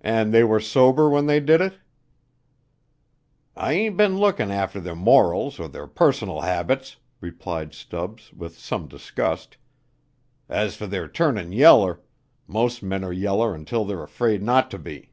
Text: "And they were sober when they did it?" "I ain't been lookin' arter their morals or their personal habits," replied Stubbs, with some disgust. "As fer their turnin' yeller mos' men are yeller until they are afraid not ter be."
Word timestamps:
"And 0.00 0.32
they 0.32 0.42
were 0.42 0.58
sober 0.58 1.10
when 1.10 1.26
they 1.26 1.38
did 1.38 1.60
it?" 1.60 1.76
"I 3.54 3.74
ain't 3.74 3.96
been 3.98 4.16
lookin' 4.16 4.50
arter 4.50 4.80
their 4.80 4.94
morals 4.96 5.60
or 5.60 5.68
their 5.68 5.86
personal 5.86 6.40
habits," 6.40 6.96
replied 7.20 7.74
Stubbs, 7.74 8.32
with 8.32 8.58
some 8.58 8.88
disgust. 8.88 9.58
"As 10.48 10.76
fer 10.76 10.86
their 10.86 11.08
turnin' 11.08 11.52
yeller 11.52 12.00
mos' 12.46 12.80
men 12.80 13.04
are 13.04 13.12
yeller 13.12 13.54
until 13.54 13.84
they 13.84 13.92
are 13.92 14.04
afraid 14.04 14.42
not 14.42 14.70
ter 14.70 14.78
be." 14.78 15.10